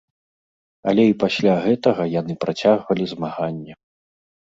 Але 0.91 1.03
і 1.09 1.11
пасля 1.23 1.53
гэтага 1.65 2.05
яны 2.19 2.33
працягвалі 2.45 3.03
змаганне. 3.13 3.73